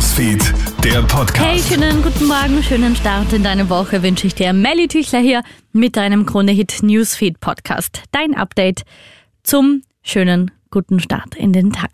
Newsfeed, 0.00 0.54
der 0.82 1.02
Podcast. 1.02 1.46
Hey, 1.46 1.60
schönen 1.60 2.02
guten 2.02 2.26
Morgen, 2.26 2.62
schönen 2.62 2.96
Start 2.96 3.34
in 3.34 3.42
deine 3.42 3.68
Woche 3.68 4.02
wünsche 4.02 4.26
ich 4.26 4.34
dir. 4.34 4.54
Melly 4.54 4.88
Tüchler 4.88 5.18
hier 5.18 5.42
mit 5.74 5.94
deinem 5.94 6.24
Krone-Hit 6.24 6.82
Newsfeed 6.82 7.38
Podcast. 7.38 8.04
Dein 8.10 8.34
Update 8.34 8.84
zum 9.42 9.82
schönen 10.02 10.52
guten 10.70 11.00
Start 11.00 11.34
in 11.34 11.52
den 11.52 11.70
Tag. 11.74 11.90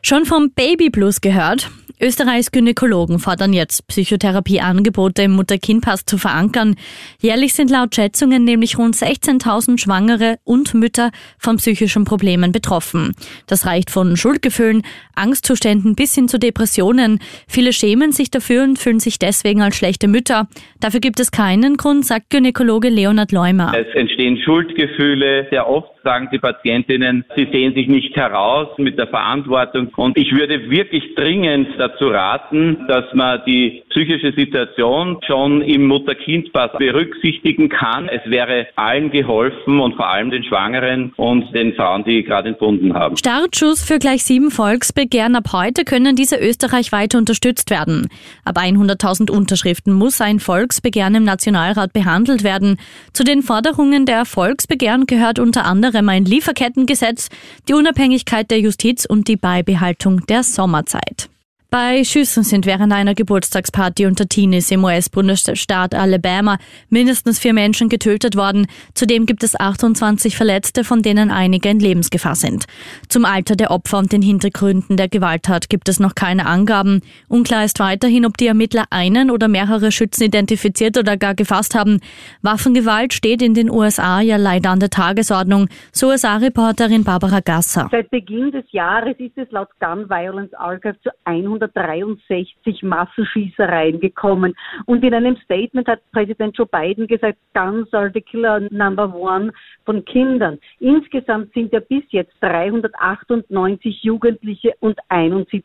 Schon 0.00 0.24
vom 0.24 0.52
Baby 0.52 0.88
Blues 0.88 1.20
gehört? 1.20 1.70
Österreichs 2.00 2.50
Gynäkologen 2.50 3.18
fordern 3.18 3.52
jetzt, 3.52 3.86
Psychotherapieangebote 3.86 5.22
im 5.22 5.32
Mutter-Kind-Pass 5.32 6.04
zu 6.04 6.18
verankern. 6.18 6.74
Jährlich 7.20 7.54
sind 7.54 7.70
laut 7.70 7.94
Schätzungen 7.94 8.44
nämlich 8.44 8.76
rund 8.78 8.96
16.000 8.96 9.78
Schwangere 9.78 10.38
und 10.44 10.74
Mütter 10.74 11.12
von 11.38 11.56
psychischen 11.58 12.04
Problemen 12.04 12.50
betroffen. 12.50 13.14
Das 13.46 13.64
reicht 13.64 13.90
von 13.90 14.16
Schuldgefühlen, 14.16 14.82
Angstzuständen 15.14 15.94
bis 15.94 16.14
hin 16.14 16.28
zu 16.28 16.38
Depressionen. 16.38 17.20
Viele 17.46 17.72
schämen 17.72 18.12
sich 18.12 18.30
dafür 18.30 18.64
und 18.64 18.78
fühlen 18.78 19.00
sich 19.00 19.18
deswegen 19.20 19.62
als 19.62 19.76
schlechte 19.76 20.08
Mütter. 20.08 20.48
Dafür 20.80 21.00
gibt 21.00 21.20
es 21.20 21.30
keinen 21.30 21.76
Grund, 21.76 22.04
sagt 22.04 22.30
Gynäkologe 22.30 22.88
Leonard 22.88 23.30
Leumer. 23.30 23.72
Es 23.74 23.94
entstehen 23.94 24.36
Schuldgefühle. 24.44 25.46
Sehr 25.50 25.68
oft 25.68 25.93
sagen 26.04 26.28
die 26.30 26.38
Patientinnen, 26.38 27.24
sie 27.34 27.48
sehen 27.50 27.74
sich 27.74 27.88
nicht 27.88 28.14
heraus 28.14 28.68
mit 28.76 28.98
der 28.98 29.08
Verantwortung. 29.08 29.88
Und 29.96 30.16
ich 30.18 30.30
würde 30.32 30.70
wirklich 30.70 31.14
dringend 31.14 31.68
dazu 31.78 32.08
raten, 32.08 32.84
dass 32.86 33.06
man 33.14 33.40
die 33.46 33.82
psychische 33.90 34.32
Situation 34.32 35.18
schon 35.26 35.62
im 35.62 35.86
Mutter-Kind-Pass 35.86 36.72
berücksichtigen 36.78 37.68
kann. 37.68 38.08
Es 38.08 38.20
wäre 38.30 38.66
allen 38.76 39.10
geholfen 39.10 39.80
und 39.80 39.94
vor 39.96 40.08
allem 40.08 40.30
den 40.30 40.44
Schwangeren 40.44 41.12
und 41.16 41.52
den 41.54 41.74
Frauen, 41.74 42.04
die 42.04 42.22
gerade 42.22 42.50
entbunden 42.50 42.94
haben. 42.94 43.16
Startschuss 43.16 43.82
für 43.82 43.98
gleich 43.98 44.24
sieben 44.24 44.50
Volksbegehren 44.50 45.36
ab 45.36 45.52
heute 45.52 45.84
können 45.84 46.16
diese 46.16 46.36
österreichweit 46.36 47.14
unterstützt 47.14 47.70
werden. 47.70 48.08
Ab 48.44 48.58
100.000 48.58 49.30
Unterschriften 49.30 49.94
muss 49.94 50.20
ein 50.20 50.40
Volksbegehren 50.40 51.14
im 51.14 51.24
Nationalrat 51.24 51.92
behandelt 51.92 52.44
werden. 52.44 52.78
Zu 53.12 53.24
den 53.24 53.42
Forderungen 53.42 54.04
der 54.04 54.26
Volksbegehren 54.26 55.06
gehört 55.06 55.38
unter 55.38 55.64
anderem 55.64 55.93
ein 55.94 56.24
Lieferkettengesetz, 56.24 57.28
die 57.68 57.74
Unabhängigkeit 57.74 58.50
der 58.50 58.60
Justiz 58.60 59.04
und 59.04 59.28
die 59.28 59.36
Beibehaltung 59.36 60.26
der 60.26 60.42
Sommerzeit. 60.42 61.28
Bei 61.74 62.04
Schüssen 62.04 62.44
sind 62.44 62.66
während 62.66 62.92
einer 62.92 63.16
Geburtstagsparty 63.16 64.06
unter 64.06 64.28
Teenies 64.28 64.70
im 64.70 64.84
US-Bundesstaat 64.84 65.92
Alabama 65.92 66.58
mindestens 66.88 67.40
vier 67.40 67.52
Menschen 67.52 67.88
getötet 67.88 68.36
worden. 68.36 68.68
Zudem 68.94 69.26
gibt 69.26 69.42
es 69.42 69.58
28 69.58 70.36
Verletzte, 70.36 70.84
von 70.84 71.02
denen 71.02 71.32
einige 71.32 71.68
in 71.68 71.80
Lebensgefahr 71.80 72.36
sind. 72.36 72.66
Zum 73.08 73.24
Alter 73.24 73.56
der 73.56 73.72
Opfer 73.72 73.98
und 73.98 74.12
den 74.12 74.22
Hintergründen 74.22 74.96
der 74.96 75.08
Gewalttat 75.08 75.68
gibt 75.68 75.88
es 75.88 75.98
noch 75.98 76.14
keine 76.14 76.46
Angaben. 76.46 77.00
Unklar 77.26 77.64
ist 77.64 77.80
weiterhin, 77.80 78.24
ob 78.24 78.36
die 78.36 78.46
Ermittler 78.46 78.84
einen 78.90 79.32
oder 79.32 79.48
mehrere 79.48 79.90
Schützen 79.90 80.22
identifiziert 80.22 80.96
oder 80.96 81.16
gar 81.16 81.34
gefasst 81.34 81.74
haben. 81.74 81.98
Waffengewalt 82.40 83.14
steht 83.14 83.42
in 83.42 83.54
den 83.54 83.68
USA 83.68 84.20
ja 84.20 84.36
leider 84.36 84.70
an 84.70 84.78
der 84.78 84.90
Tagesordnung, 84.90 85.66
so 85.90 86.10
USA-Reporterin 86.10 87.02
Barbara 87.02 87.40
Gasser. 87.40 87.88
Seit 87.90 88.10
Beginn 88.10 88.52
des 88.52 88.64
Jahres 88.70 89.16
ist 89.18 89.36
es 89.36 89.50
laut 89.50 89.70
Gun 89.80 90.08
Violence 90.08 90.54
Archive 90.54 90.94
zu 91.02 91.10
100 91.24 91.63
163 91.64 92.82
Massenschießereien 92.82 94.00
gekommen. 94.00 94.54
Und 94.86 95.04
in 95.04 95.14
einem 95.14 95.36
Statement 95.44 95.88
hat 95.88 96.00
Präsident 96.12 96.56
Joe 96.56 96.66
Biden 96.66 97.06
gesagt, 97.06 97.38
Guns 97.54 97.92
are 97.92 98.10
the 98.12 98.20
killer 98.20 98.60
number 98.70 99.12
one 99.14 99.52
von 99.84 100.04
Kindern. 100.04 100.58
Insgesamt 100.80 101.52
sind 101.54 101.72
ja 101.72 101.80
bis 101.80 102.04
jetzt 102.10 102.32
398 102.40 104.02
Jugendliche 104.02 104.74
und 104.80 104.98
71 105.08 105.64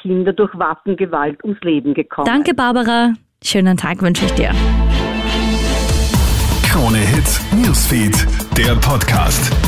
Kinder 0.00 0.32
durch 0.32 0.56
Waffengewalt 0.58 1.42
ums 1.44 1.60
Leben 1.62 1.94
gekommen. 1.94 2.26
Danke, 2.26 2.54
Barbara. 2.54 3.14
Schönen 3.42 3.76
Tag 3.76 4.02
wünsche 4.02 4.24
ich 4.24 4.32
dir. 4.32 4.50
Krone 6.64 6.98
Hits, 6.98 7.40
Newsfeed, 7.52 8.26
der 8.56 8.74
Podcast. 8.76 9.67